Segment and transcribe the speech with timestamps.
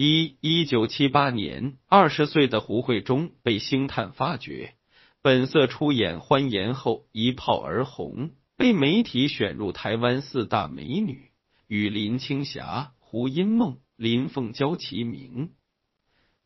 [0.00, 4.74] 一一九七八年，二十岁的胡慧中被星探发掘，
[5.22, 11.32] 本色出演《欢颜后》，一炮而红，被媒体选入台湾四大美女，
[11.66, 15.50] 与林青霞、胡因梦、林凤娇齐名。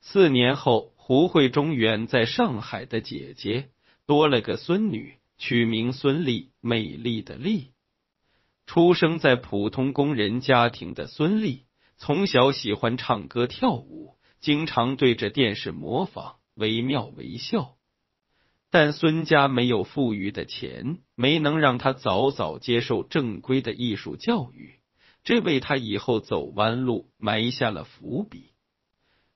[0.00, 3.68] 四年后，胡慧中远在上海的姐姐
[4.06, 7.72] 多了个孙女，取名孙俪，美丽的丽。
[8.64, 11.64] 出生在普通工人家庭的孙俪。
[12.04, 17.76] 从小喜欢唱歌跳舞，经常对着电视模仿，惟妙惟肖。
[18.72, 24.80] 但孙家没有富裕的钱，没能让他早早接受正规的艺术教育，
[25.22, 28.50] 这为他以后走弯路埋下了伏笔。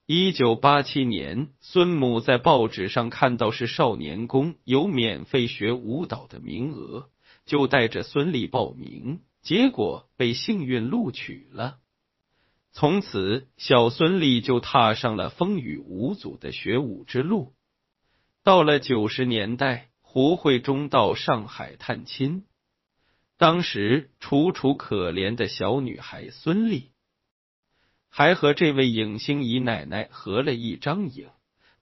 [0.05, 7.07] 一九八七年，孙母在报纸上看到是少年宫有免费学舞蹈的名额，
[7.45, 11.77] 就带着孙俪报名，结果被幸运录取了。
[12.79, 17.55] 从此，小孙俪就踏上了风雨无阻的学武之路。
[18.43, 22.45] 到了九十年代，胡慧中到上海探亲，
[23.35, 26.89] 当时楚楚可怜的小女孩孙俪，
[28.09, 31.29] 还和这位影星姨奶奶合了一张影。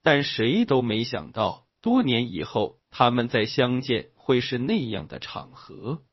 [0.01, 6.03] 但谁都没想到，多年以后，他们再相见会是那样的场合。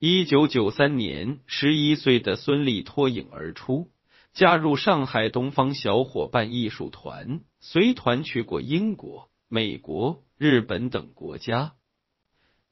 [0.00, 3.90] 一九九三年，十一岁的孙俪脱颖而出，
[4.32, 11.74] 加入上海东方小伙伴艺术团，随团去过英国、美国、日本等国家。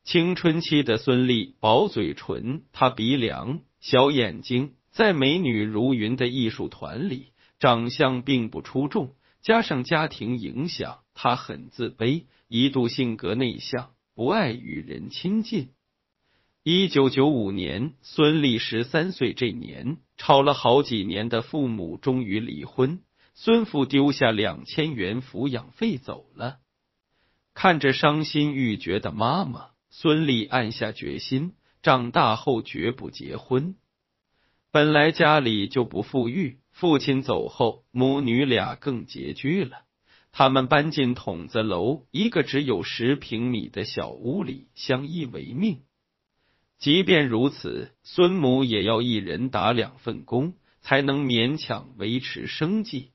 [0.05, 15.71] 青春期的孙俪，薄嘴唇，塌鼻梁，小眼睛，在美女如云的艺术团里，长相并不出众，加上家庭影响，她很自卑，一度性格内向，不爱与人亲近。
[16.63, 23.01] 一九九五年，孙俪十三岁这年，吵了好几年的父母终于离婚，
[23.35, 26.59] 孙父丢下两千元抚养费走了。
[27.55, 33.77] 看着伤心欲绝的妈妈，孙俪暗下决心，长大后绝不结婚。
[34.71, 39.85] 本来家里就不富裕，父亲走后，母女俩更拮据了。
[40.33, 45.81] 他们搬进筒子楼，一个只有十平米的小屋里，相依为命。
[46.79, 53.13] 即便如此，孙母也要一人打两份工，才能勉强维持生计。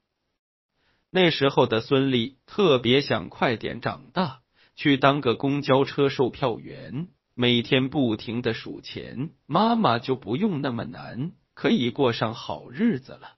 [1.12, 4.40] 那时候的孙俪特别想快点长大，
[4.76, 13.36] 去当个公交车售票员，每天不停的数钱，妈妈就不用那么难，可以过上好日子了。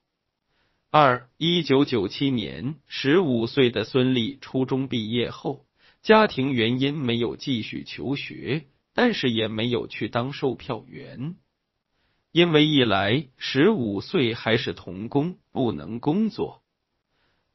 [0.90, 5.66] 二一九九七年，十五岁的孙俪初中毕业后，
[6.02, 8.68] 家庭原因没有继续求学。
[8.96, 11.36] 但是也没有去当售票员，
[12.32, 16.62] 因为一来十五岁还是童工，不能工作；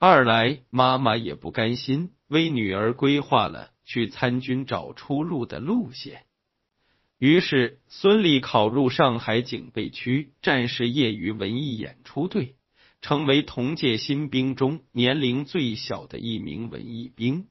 [0.00, 6.24] 二来妈妈也不甘心，为女儿规划了去参军找出路的路线。
[7.18, 12.56] 于是，孙俪考入上海警备区战士业余文艺演出队，
[13.00, 17.46] 成为同届新兵中年龄最小的一名文艺兵。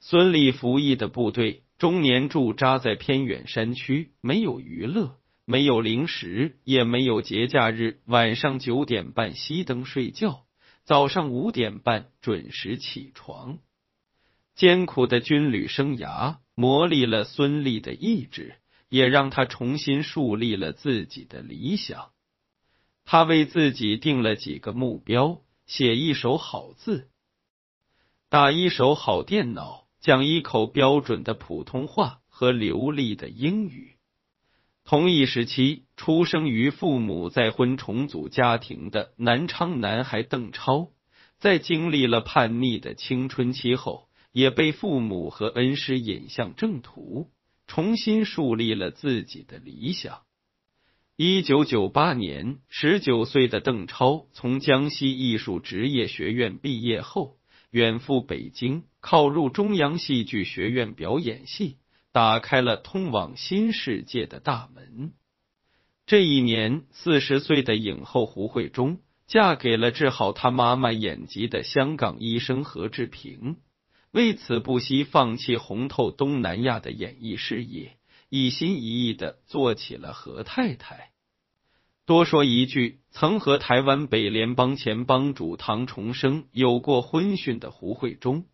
[0.00, 1.62] 孙俪服役的部队。
[1.78, 8.00] 中年驻扎在偏远山区，没有娱乐，没有零食，也没有节假日。
[8.06, 10.46] 晚上九点半熄灯睡觉，
[10.84, 13.58] 早上五点半准时起床。
[14.54, 18.54] 艰苦的军旅生涯磨砺了孙俪的意志，
[18.88, 22.10] 也让他重新树立了自己的理想。
[23.04, 27.10] 他为自己定了几个目标：写一手好字，
[28.30, 29.85] 打一手好电脑。
[30.06, 33.96] 讲一口标准的普通话和流利的英语。
[34.84, 40.92] 同一时期，出生于父母再婚重组家庭的南昌男孩邓超，
[41.38, 47.32] 在经历了叛逆的青春期后，也被父母和恩师引向正途，
[47.66, 50.20] 重新树立了自己的理想。
[51.16, 57.38] 一九九八年，十九岁的邓超从江西艺术职业学院毕业后，
[57.76, 58.84] 远赴北京。
[59.02, 61.76] 考入中央戏剧学院表演系，
[62.10, 65.12] 打开了通往新世界的大门。
[66.06, 73.58] 这一年，四十岁的影后胡慧中嫁给了治好她妈妈眼疾的香港医生何志平，
[74.10, 77.98] 为此不惜放弃红透东南亚的演艺事业，
[78.30, 81.10] 一心一意的做起了何太太。
[82.06, 88.44] 多说一句，曾和台湾北联邦前帮主唐崇生有过婚讯的胡慧中。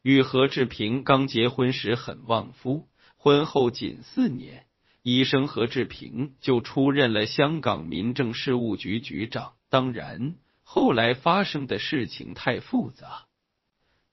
[0.00, 4.64] 与何志平刚结婚时很旺夫，婚后仅四年，
[5.02, 9.54] 医生何志平就出任了香港民政事务局局长。
[9.68, 13.26] 当然，后来发生的事情太复杂，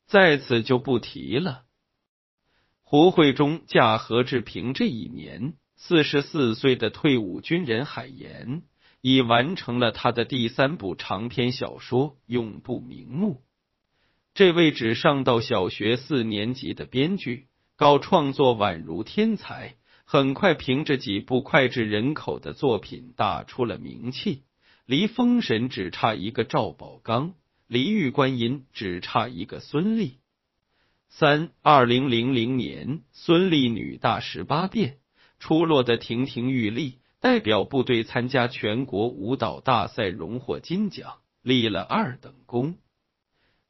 [0.07, 1.65] 在此就不提了。
[2.81, 8.63] 胡慧中嫁何志平这一年，四十四岁的退伍军人海岩
[9.01, 13.33] 已完成了他的第三部长篇小说《永不瞑目》。
[14.33, 24.43] 这位只上到小学四年级的编剧，搞创作宛如天才，很快凭着几部脍炙人口的作品打出了名气。
[24.85, 27.33] 离封神只差一个赵宝刚，
[27.67, 30.13] 离玉观音只差一个孙俪。
[31.09, 34.97] 三二零零零年，孙俪女大十八变，
[35.39, 42.77] 出落的亭亭玉立，代表部队参加全国舞蹈大赛，荣获金奖，立了二等功。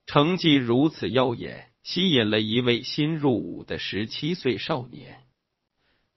[0.06, 5.24] 成绩如此耀眼，吸引了一位新入伍的十七岁少年。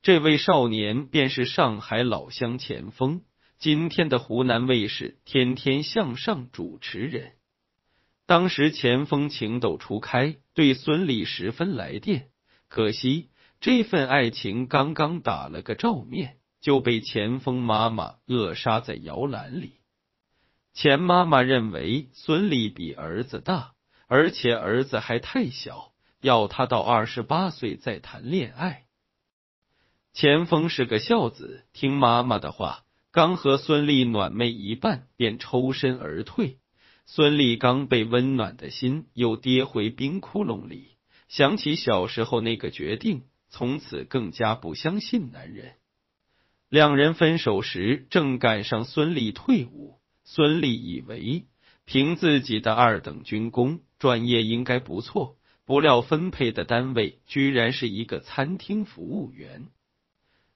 [0.02, 3.22] 这位少年便是上海老乡钱锋。
[3.58, 7.32] 今天的湖南卫视《天天向上》主持人，
[8.24, 12.30] 当时钱锋情窦初开，对孙俪十分来电。
[12.68, 13.28] 可惜
[13.60, 19.74] 这份爱情刚刚打了个照面，就被钱枫妈妈扼杀在摇篮里。
[20.72, 23.72] 钱妈妈认为孙俪比儿子大，
[24.06, 28.84] 而且儿子还太小，要他到二十八岁再谈恋爱。
[30.12, 32.84] 钱枫是个孝子，听妈妈的话。
[33.12, 36.58] 刚和孙俪暖昧一半，便抽身而退。
[37.06, 40.96] 孙俪刚被温暖的心又跌回冰窟窿里，
[41.26, 45.74] 想起小时候那个决定，从此更加不相信男人。
[46.70, 49.98] 两人分手时，正赶上孙俪退伍。
[50.22, 51.46] 孙俪以为
[51.84, 59.66] 凭自己的二等军功，专业应该不错，不料分配的单位居然是一个餐厅服务员。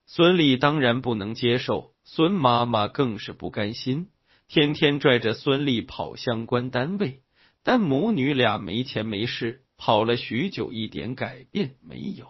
[0.06, 1.93] 孙俪当然不能接受。
[2.05, 4.06] 孙妈妈更是不甘心，
[4.46, 7.22] 天天拽着孙俪跑相关单位，
[7.64, 12.28] 但母女俩没钱没势，跑了许久，一点改变没有。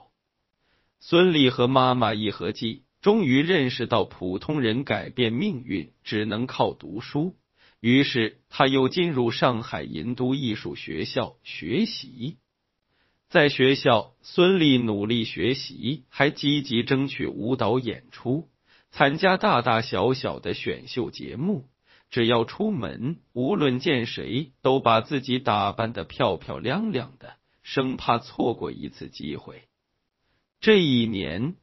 [1.00, 7.36] 孙俪和妈妈一合计，终于认识到普通人改变命运只能靠读书，
[7.78, 12.38] 于是他又进入上海银都艺术学校学习。
[13.28, 18.48] 在学校，孙俪努力学习，还积极争取舞蹈演出。
[18.90, 21.68] 参加大大小小的选秀节目，
[22.08, 29.64] 只要出门，无论见谁，都把自己打扮的漂漂亮亮的，生怕错过一次机会。
[30.58, 31.56] 这一年，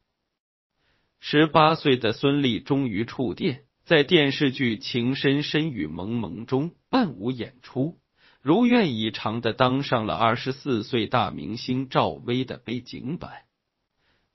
[1.24, 7.96] 十八岁的孙俪终于触电，在电视剧《情深深雨蒙蒙》中伴舞演出，
[8.40, 13.30] 如愿以偿的当上了二十四岁大明星赵薇的背景板。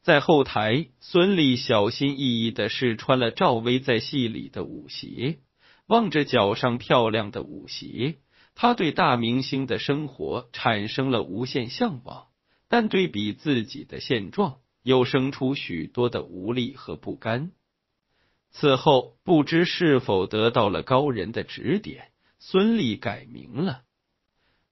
[0.01, 5.39] 在后台，孙俪小心翼翼的试穿了赵薇在戏里的舞鞋，
[5.87, 8.15] 望着脚上漂亮的舞鞋，
[8.55, 12.27] 她对大明星的生活产生了无限向往，
[12.69, 17.51] 但对比自己的现状，又生出许多的无力和不甘。
[18.51, 23.81] 此后，不知是否得到了高人的指点，孙俪改名了，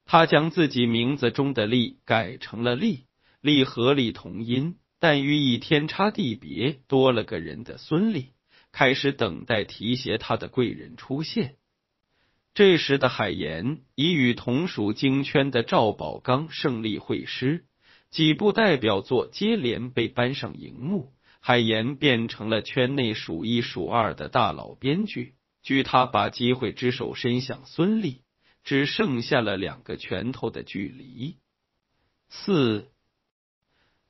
[0.06, 3.08] 她将自己名字中的“俪”改成了“丽
[3.42, 4.78] ”，“丽”和“丽”同音。
[4.98, 8.28] 但寓意天差地别，多了个人的孙俪
[8.72, 11.58] 开始等待提携他的贵人出现。
[12.54, 17.66] 这时的海岩已与同属京圈的赵宝刚胜利会师，
[18.12, 25.36] 几部代表作接连被搬上荧幕，海岩变成了圈内数一数二的大佬编剧。
[25.62, 28.20] 据他把机会之手伸向孙俪，
[28.64, 31.38] 只剩下了两个拳头的距离。
[32.30, 32.92] 四。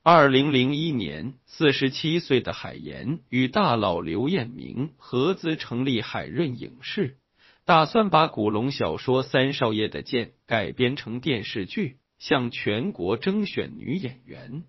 [0.03, 7.17] 二零零一年，四十七岁的海岩与大佬刘彦明合资成立海润影视，
[7.65, 14.63] 打算把古龙小说《三少爷的剑》改编成电视剧，向全国征选女演员。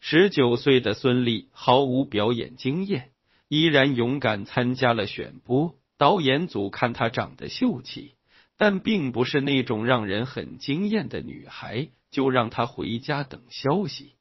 [0.00, 3.10] 十九岁的孙俪毫无表演经验，
[3.48, 5.76] 依然勇敢参加了选播。
[5.96, 8.14] 导演组看她长得秀气，
[8.56, 14.14] 但并不是那种让人很惊艳的女孩，就让她回家等消息。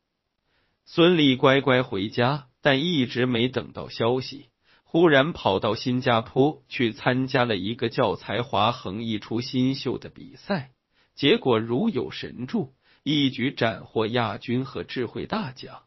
[0.85, 4.49] 孙俪乖乖回家，但一直没等到消息，
[4.83, 10.71] 忽然跑到新加坡去参加了一个叫“才华横溢出新秀”的比赛，
[11.15, 15.83] 结果如有神助，一举斩获亚军和智慧大奖。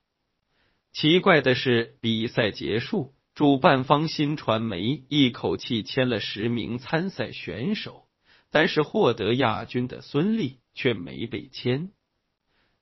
[0.93, 8.07] 奇怪的是，比赛结束，主办方新传媒一口气签了十名参赛选手，
[8.51, 11.91] 但是获得亚军的孙俪却没被签。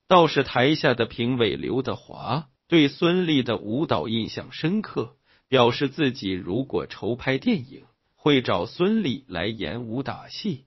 [0.09, 5.17] 倒是台下的评委刘德华对孙俪的舞蹈印象深刻，
[5.49, 7.85] 表示自己如果筹拍电影，
[8.15, 10.67] 会找孙俪来演武打戏。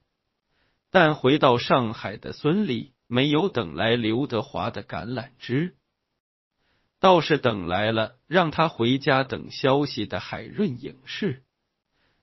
[0.98, 5.74] 但回到上海的孙俪没有等来刘德华的橄榄枝，
[7.00, 11.42] 倒是等来了让他回家等消息的海润影视。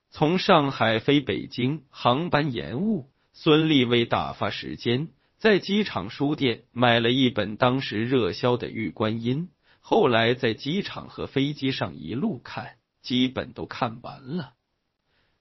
[0.10, 9.50] 从上海飞北京，航班延误，孙俪为打发时间，在机场书店买了一本当时热销的《玉观音》，
[9.82, 14.54] 后来在机场和飞机上一路看，基本都看完了。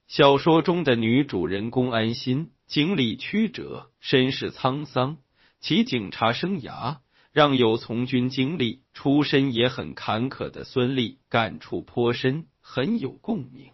[0.07, 2.51] 小说中的女主人公安心。
[2.73, 5.19] 经历曲折，身世沧桑，
[5.61, 7.01] 其警察生涯
[7.31, 13.73] 让有从军经历、出身也很坎坷的孙俪感触颇深，很有共鸣。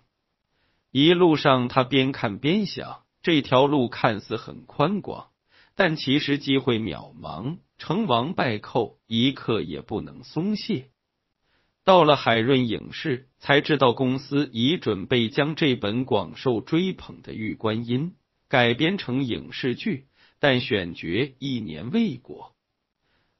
[0.90, 5.28] 一路上，他边看边想，这条路看似很宽广，
[5.76, 10.90] 但其实机会渺茫，成王败寇，一刻也不能松懈。
[11.85, 18.11] 到了海润影视，才知道公司已准备将这本广受追捧的《玉观音》。
[18.49, 20.07] 改编成影视剧，
[20.38, 22.55] 但选角一年未果。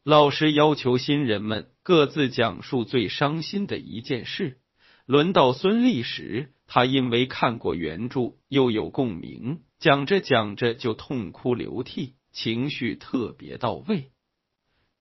[0.05, 4.59] 老师要求新人们各自讲述最伤心的一件事。
[5.07, 14.11] 轮到孙俪时，她因为看过原著，又有共鸣，讲着讲着就痛哭流涕，情绪特别到位。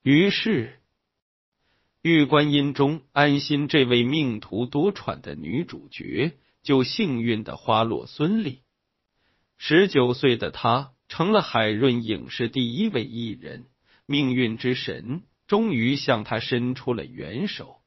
[0.03, 0.67] 于是，
[2.01, 8.59] 《玉观音》中安心这位命途多舛的女主角，就幸运的花落孙俪。
[9.69, 13.65] 十九岁的他成了海润影视第一位艺人，
[14.05, 17.81] 命运之神终于向他伸出了援手。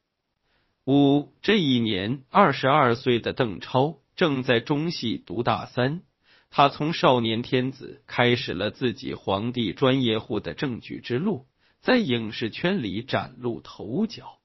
[0.85, 6.03] 五这一年，二十二岁的邓超正在中戏读大三，
[6.51, 11.47] 他从少年天子开始了自己皇帝专业户的正剧之路，
[11.79, 14.37] 在影视圈里崭露头角。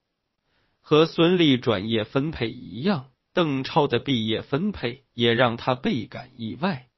[0.80, 6.88] 和孙俪转业分配一样，邓超的毕业分配也让他倍感意外。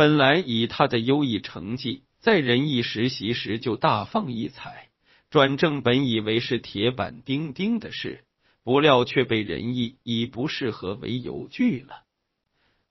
[0.00, 4.88] 本来以他的优异成绩，在仁义实习时就大放异彩，
[5.28, 8.24] 转正本以为是铁板钉钉的事，
[8.64, 12.04] 不料却被仁义以不适合为由拒了。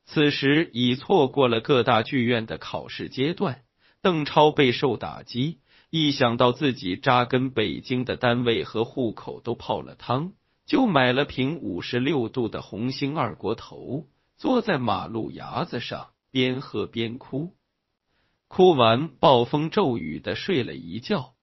[0.06, 3.63] 此时已错过了各大剧院的考试阶段，
[4.04, 5.58] 邓超备受打击，
[5.89, 10.34] 一想到自己扎根北京的单位和户口都泡了汤，
[10.68, 14.06] 就买了瓶五十六度的红星二锅头，
[14.38, 16.12] 坐在马路牙子上。
[16.31, 17.55] 边喝边哭，
[18.48, 21.33] 哭完暴风骤雨的睡了一觉。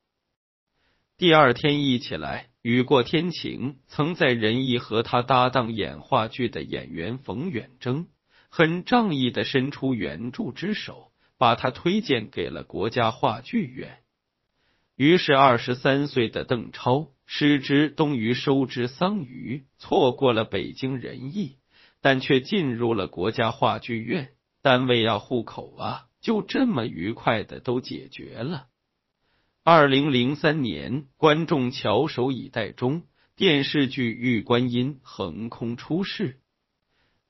[1.18, 3.78] 第二天一起来，雨过天晴。
[3.86, 8.08] 曾在仁义和他搭档演话剧的演员冯远征，
[8.50, 14.00] 很仗义的伸出援助之手，把他推荐给了国家话剧院。
[14.94, 21.56] 于是，二十三岁的邓超失之东隅，收之桑榆，错过了北京仁义，
[22.00, 24.35] 但却进入了国家话剧院。
[24.66, 28.66] 单位要户口啊，就这么愉快的都解决了。
[29.62, 33.04] 二零零三年，观众翘首以待中，
[33.36, 36.40] 电视剧《玉观音》横空出世。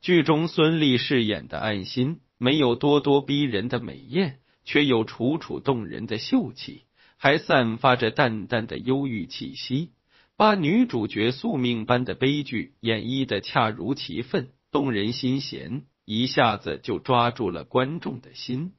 [0.01, 6.85] 剧中孙俪饰演的安心，没有咄咄逼人的美艳，却有楚楚动人的秀气，
[7.19, 9.91] 还散发着淡淡的忧郁气息，
[10.39, 15.85] 把女主角宿命般的悲剧演绎的恰如其分，动人心弦。
[16.07, 18.73] 一下子就抓住了观众的心。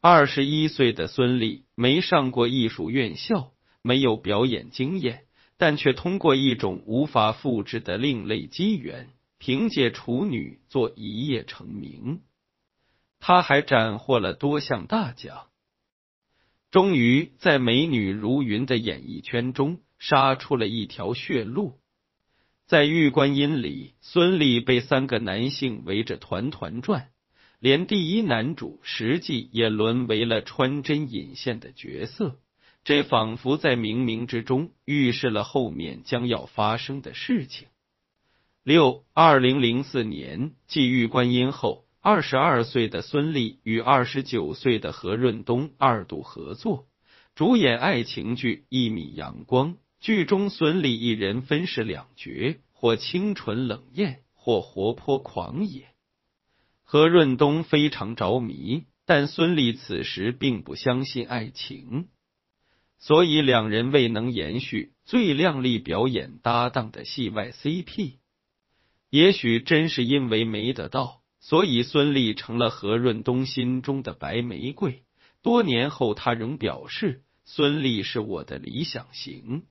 [0.00, 3.52] 二十一岁的孙俪没上过艺术院校，
[3.82, 5.24] 没有表演经验，
[5.56, 12.22] 但却通过一种无法复制的另类机缘，凭借处女作一夜成名。
[13.18, 15.48] 他还斩获了多项大奖，
[16.70, 21.77] 终于在美女如云的演艺圈中杀出了一条血路。
[22.68, 27.08] 在《玉观音》里，孙俪被三个男性围着团团转，
[27.60, 32.38] 连第一男主实际也沦为了穿针引线的角色。
[32.84, 37.68] 这仿佛在冥冥之中预示了后面将要发生的事情。
[38.62, 46.86] 六二零零四年，继《玉观音》后，二十二岁的孙俪与二十九岁的何润东二度合作，
[47.34, 49.72] 主演爱情剧《一米阳光》。
[50.00, 55.88] 剧中孙俪一人分饰两角，或清纯冷艳，或活泼狂野。
[56.84, 62.08] 何润东非常着迷，但孙俪此时并不相信爱情，
[62.98, 68.18] 所以两人未能延续最靓丽表演搭档的戏外 CP。
[69.10, 75.02] 也许真是因为没得到，所以孙俪成了何润东心中的白玫瑰。
[75.42, 79.64] 多年后，他仍表示孙俪是我的理想型。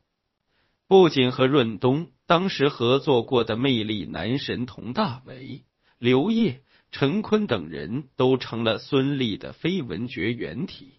[0.88, 5.64] 不仅和润东当时合作过的魅力男神佟大为，
[6.00, 10.94] 刘烨、陈坤等人都成了孙俪的绯闻绝缘体。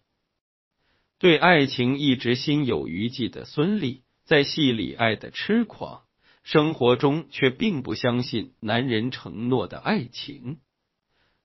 [1.18, 6.02] 对爱情一直心有余悸的孙俪，在戏里爱的痴狂，
[6.42, 10.58] 生活中却并不相信男人承诺的爱情。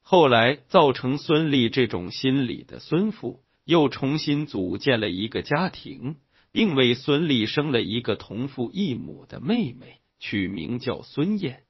[0.02, 6.18] 后来造成孙俪这种心理的孙父，又重新组建了一个家庭，
[6.54, 11.64] 并为孙俪生了一个同父异母的妹妹，取名叫孙燕。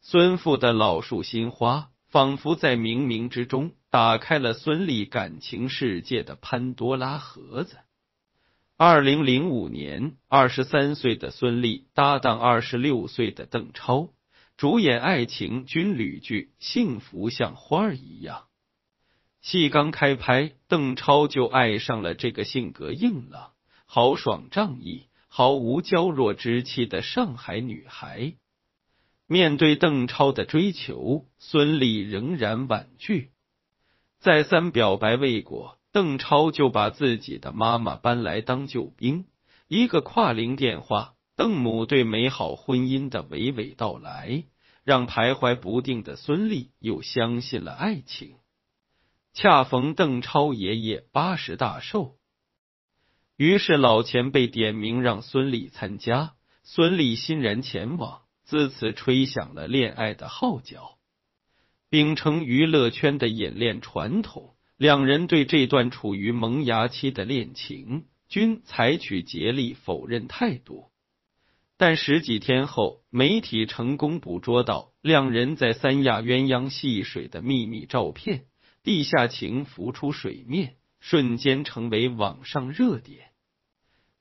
[0.00, 7.78] 孙父的老树新花，仿佛在冥冥之中打开了孙俪感情世界的潘多拉盒子。
[8.76, 14.10] 二零零五年，二十三岁的孙俪搭档二十六岁的邓超。
[14.58, 18.38] 主演爱情军旅剧《幸福像花儿一样》，
[19.40, 23.52] 戏刚开拍，邓超就爱上了这个性格硬朗、
[23.86, 28.34] 豪爽仗义、毫无娇弱之气的上海女孩。
[29.26, 33.30] 面对邓超的追求，孙俪仍然婉拒。
[34.18, 39.24] 再三表白未果，邓超就把自己的妈妈搬来当救兵。
[39.68, 41.14] 一个跨龄电话。
[41.38, 44.44] 邓母对美好婚姻的娓娓道来，
[44.84, 48.36] 让徘徊不定的孙俪又相信了爱情。
[49.34, 52.16] 恰逢邓超爷爷八十大寿，
[53.36, 60.96] 于是老前辈点名让孙俪参加，孙俪欣然前往，自此吹响了恋爱的号角。
[61.90, 70.86] 秉承娱乐圈的演恋传统，两人对这段处于萌芽期的恋情均采取竭力否认态度。
[71.76, 78.46] 但十几天后，媒体成功捕捉到两人在三亚鸳鸯戏水的秘密照片，
[78.82, 83.28] 地下情浮出水面，瞬间成为网上热点。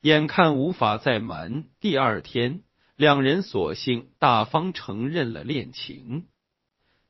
[0.01, 2.61] 眼看无法再瞒，第二天，
[2.95, 6.27] 两人索性大方承认了恋情。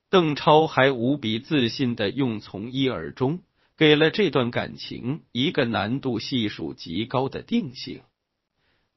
[0.10, 3.41] 邓超还无比自信的用“从一而终”，
[3.75, 8.01] 给了这段感情一个难度系数极高的定性。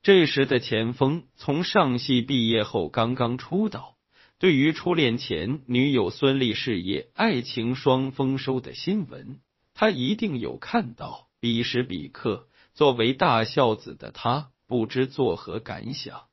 [0.01, 3.97] 这时的钱枫从上戏毕业后刚刚出道，
[4.39, 9.41] 对于初恋前女友孙俪事业爱情双丰收的新闻，
[9.79, 11.29] 他一定有看到。
[11.39, 16.25] 彼时彼刻，作为大孝子的他不知作何感想。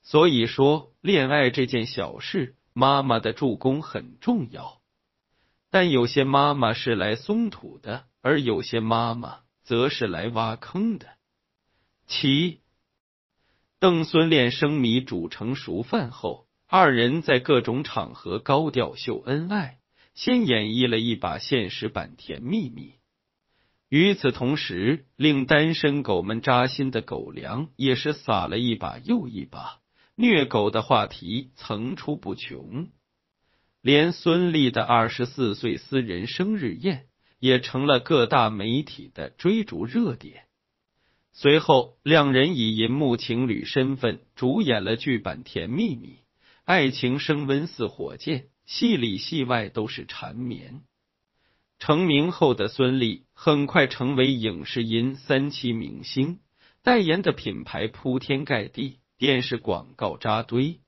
[0.00, 4.80] 所以说，恋爱这件小事，妈妈的助攻很重要。
[5.70, 11.06] 但有些妈妈是来松土的，而有些妈妈则是来挖坑的。
[12.06, 12.62] 其。
[13.78, 19.80] 邓孙恋生米煮成熟饭后，二人在各种场合高调秀恩爱，
[20.14, 22.94] 先演绎了一把现实版甜蜜蜜。
[23.88, 29.80] 与此同时，令单身狗们扎心的狗粮也是撒了一把又一把，
[30.16, 32.88] 虐狗的话题层出不穷。
[33.82, 37.06] 连孙俪的二十四岁私人生日宴
[37.38, 40.44] 也成了各大媒体的追逐热点。
[41.32, 46.08] 随后，两人以银幕情侣身份主演了剧版《甜蜜蜜》，
[46.64, 50.82] 爱情升温似火箭，戏里戏外都是缠绵。
[51.78, 56.40] 成名后的孙俪很快成为影视音三期明星，
[56.82, 60.80] 代言的品牌铺天盖地，电视广告扎堆。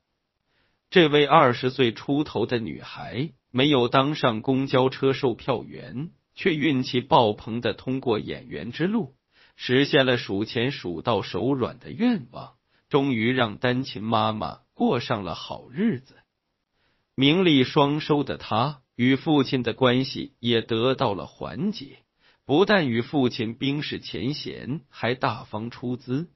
[0.88, 9.14] 这位二十岁出头的女孩，没有当上公交车售票员，却运气爆棚的通过演员之路。
[9.56, 12.54] 实现了数钱数到手软的愿望，
[12.88, 16.14] 终于让单亲妈妈过上了好日子。
[17.18, 22.00] 名利双收的他，与父亲的关系也得到了缓解。
[22.44, 26.28] 不但与父亲冰释前嫌，还大方出资，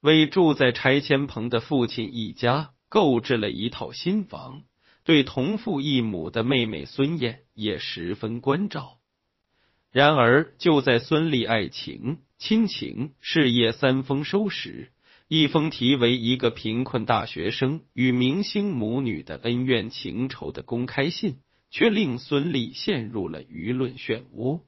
[0.00, 4.64] 为住在拆迁棚的父亲一家购置了一套新房。
[5.04, 8.98] 对同父异母的妹妹孙燕也十分关照。
[9.92, 14.91] 然而，就在孙俪爱情、亲情、事业三丰收时，
[15.34, 21.38] 一封题为《一个贫困大学生与明星母女的恩怨情仇》的公开信，
[21.70, 24.60] 却令孙俪陷入了舆论漩涡。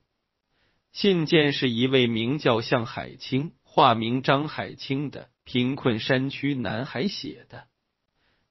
[0.90, 7.64] 信件是一位名叫向海清（化名张海清）的贫困山区男孩写的。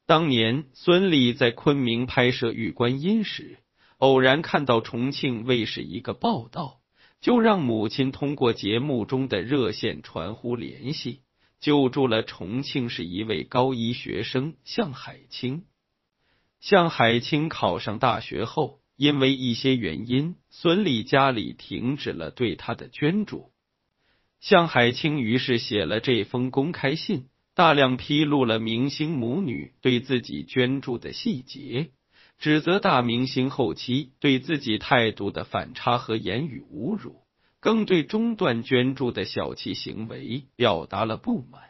[0.05, 3.57] 当年，孙俪在昆明拍摄《玉观音》时。
[3.97, 6.79] 偶然看到重庆卫视一个报道，
[7.21, 11.21] 就让母亲通过节目中的热线传呼联系，
[11.63, 15.63] 救助了重庆市一位高一学生向海清。
[16.59, 23.53] 向海清考上大学后，因为一些原因，孙俪家里停止了对他的捐助。
[24.41, 31.91] 向海清于是写了这封公开信，大量披露了明星母女对自己捐助的细节，
[32.39, 37.22] 指责大明星后期对自己态度的反差和言语侮辱，
[37.63, 41.61] 更对中断捐助的小气行为表达了不满。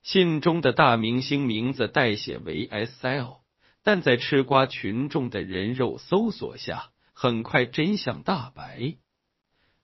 [0.00, 3.38] 信中的大明星名字代写为 S.L，
[3.82, 8.94] 但在吃瓜群众的人肉搜索下，很快真相大白。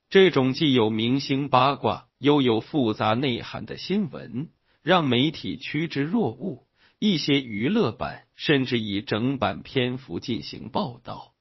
[0.09, 4.51] 这种既有明星八卦又有复杂内涵的新闻，
[4.85, 6.65] 让媒体趋之若鹜。
[7.01, 11.33] 一些娱乐版甚至以整版篇幅进行报道。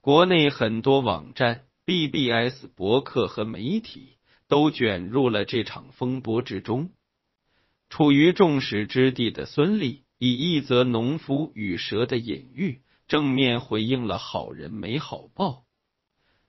[0.00, 6.90] 国内很多网站、BBS 博客和媒体都卷入了这场风波之中。
[7.88, 15.64] 处于众矢之的的孙俪，以一则农夫与蛇的隐喻，正面回应了好人没好报。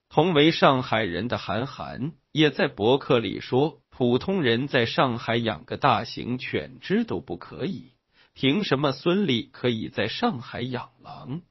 [0.08, 7.94] 同为上海人的韩寒，也在博客里说：“普通人在上海养个大型犬只都不可以，
[8.34, 11.42] 凭什么孙俪可以在上海养狼？”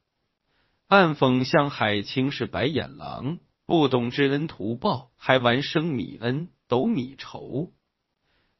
[0.87, 3.39] 暗讽向海清是白眼狼，
[3.73, 7.73] 不懂知恩图报，还玩升米恩、斗米仇。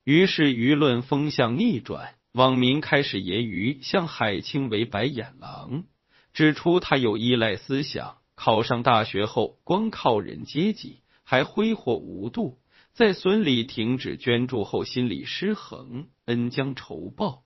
[0.05, 5.85] 于是舆论风向逆转，网民开始揶揄向海清为白眼狼，
[6.33, 12.57] 指出他有依赖思想，考上大学后光靠人接济，还挥霍无度，
[12.95, 17.43] 在孙俪停止捐助后心理失衡，恩将仇报。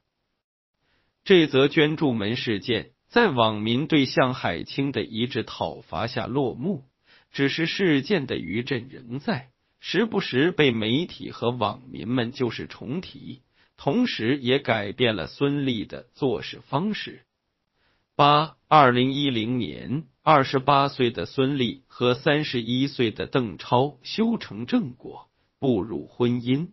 [1.25, 6.85] 这则捐助门事件在网民对向海清的一致讨伐下落幕，
[7.37, 9.51] 只是事件的余震仍在。
[9.79, 13.42] 时不时被媒体和网民们旧事重提，
[13.77, 17.27] 同时也改变了孙俪的做事方式。
[18.14, 26.68] 八二零一零年，二十八岁的孙俪和三十一岁的邓超修成正果，步入婚姻。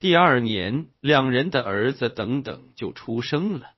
[0.00, 3.72] 第二年，两人的儿子等等就出生了。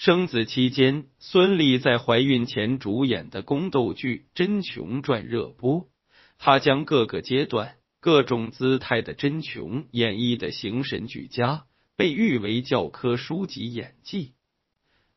[0.00, 5.88] 生子期间，孙俪在怀孕前主演的宫斗剧《真琼传》热播。
[6.38, 11.64] 她将各个阶段、各种姿态的真琼演绎的形神俱佳，
[11.96, 14.34] 被誉为教科书级演技。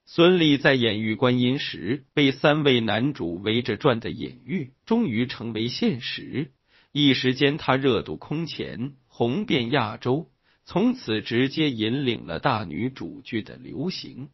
[0.06, 6.54] 孙俪在演玉观音时被三位男主围着转的隐喻，终于成为现实。
[6.92, 10.32] 一时间，她热度空前，红遍亚洲，
[10.66, 14.30] 从此直接引领了大女主剧的流行。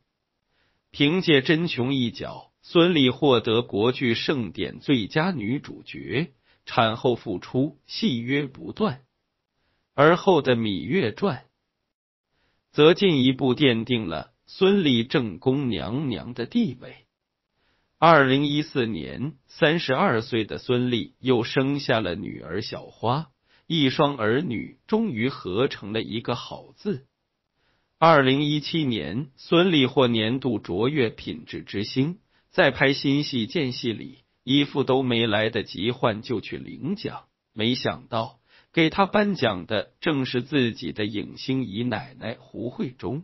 [0.91, 6.33] 凭借真琼一角，孙俪获得国剧盛典最佳女主角。
[6.69, 9.05] 产后复出，戏约不断，
[9.93, 11.37] 而后的《芈月传》
[12.73, 17.05] 则进一步奠定了孙俪正宫娘娘的地位。
[17.97, 23.29] 二零一四年，三十二岁的孙俪又生下了女儿小花，
[23.65, 27.06] 一双儿女终于合成了一个好字。
[27.99, 32.19] 二零一七年，孙俪获年度卓越品质之星，
[32.51, 34.19] 在拍新戏间隙里。
[34.43, 38.37] 衣服都没来得及换就去领奖，没想到
[38.71, 43.23] 给她颁奖的正是自己的影星姨奶奶胡慧中。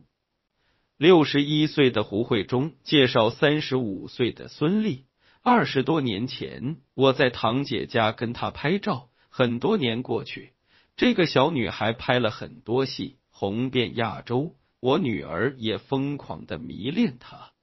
[0.98, 5.04] 六十一岁的胡慧中介绍三十五岁的孙俪，
[5.44, 10.54] 二十多年前我在堂姐家跟她拍照，很多年过去，
[10.98, 17.54] 这个小女孩拍了很多戏，红遍亚洲，我女儿也疯狂的迷恋她。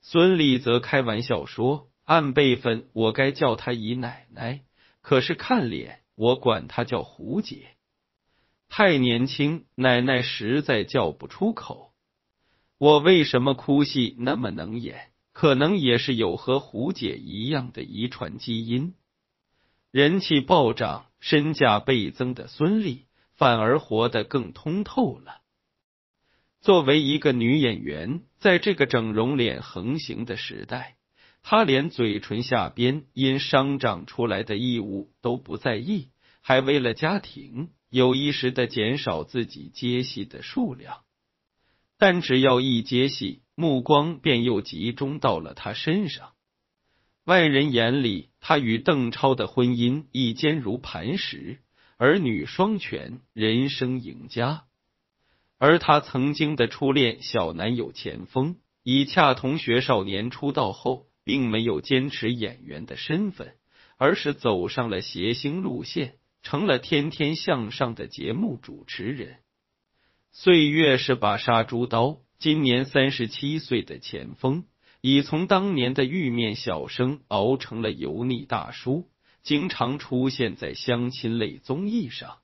[0.00, 1.88] 孙俪则开玩笑说。
[2.04, 4.62] 按辈分，我该叫她姨奶奶，
[5.02, 7.70] 可是看脸，我管她叫胡姐。
[8.68, 11.92] 太年轻，奶奶实在叫不出口。
[12.78, 15.10] 我为什么哭戏那么能演？
[15.32, 18.94] 可能也是有和胡姐一样的遗传基因。
[19.90, 23.02] 人气暴涨、身价倍增的孙俪，
[23.34, 25.42] 反而活得更通透了。
[26.60, 30.96] 作为一个女演员，在这个整容脸横行的时代。
[31.42, 36.08] 她连嘴唇下边因伤长出来的异物都不在意，
[36.42, 40.98] 还为了家庭有意识的减少自己接戏的数量。
[41.96, 46.32] 但只要一接戏，目光便又集中到了他身上。
[47.24, 51.58] 外人眼里，他与邓超的婚姻一坚如磐石，
[51.96, 54.64] 儿女双全，人生赢家。
[55.58, 61.06] 而他曾经的初恋小男友钱枫，以恰同学少年出道后。
[61.28, 63.52] 并没有坚持演员的身份，
[63.98, 69.36] 而是走上了谐星路线，成了天天向上的节目主持人。
[70.32, 74.64] 岁月是把杀猪刀，今年三十七岁的钱枫，
[75.02, 79.10] 已从当年的玉面小生熬成了油腻大叔，
[79.42, 82.38] 经常出现在相亲类综艺上。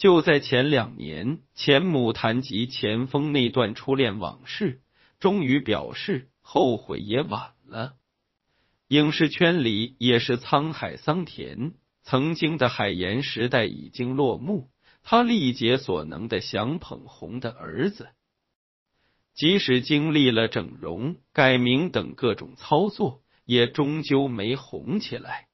[0.00, 4.80] 就在前两年，钱母谈及钱枫那段初恋往事，
[5.18, 7.96] 终于表示后悔也晚了。
[8.88, 14.70] 影视圈里也是沧海桑田，曾经的海盐时代已经落幕。
[15.02, 18.08] 他力竭所能的想捧红的儿子，
[19.34, 25.49] 即使经历了整容、改名等各种操作，也终究没红起来。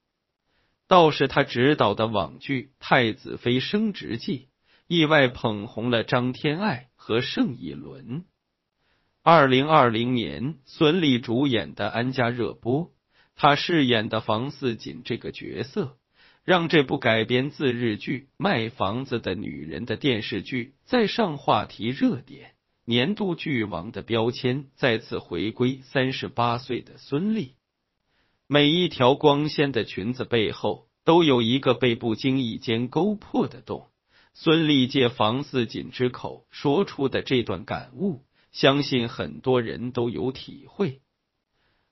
[0.89, 4.39] 倒是他执导的网剧《太子妃升职记》，
[4.87, 8.25] 意外捧红了张天爱和盛一伦。
[9.23, 12.93] 二零二零年，孙俪主演的《安家》热播，
[13.35, 15.97] 她饰演的房似锦这个角色。
[16.45, 22.53] 让这部改编自日剧《卖房子的女人》的电视剧再上话题热点，
[22.85, 27.56] 年度剧王的标签再次回归三十八岁的孙俪。
[28.49, 33.89] 每一条光鲜的裙子背后，都有一个被不经意间勾破的洞。
[34.35, 41.01] 孙俪借房似锦之口说出的这段感悟，相信很多人都有体会。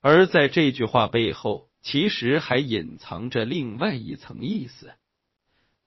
[0.00, 4.92] 而在这句话背后，其实还隐藏着另外一层意思。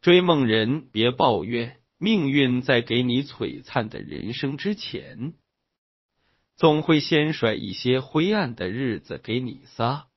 [0.02, 5.34] 追梦人，别抱怨，命运在给你璀璨的人生之前，
[6.58, 10.08] 总会先甩一些灰暗的日子给你撒。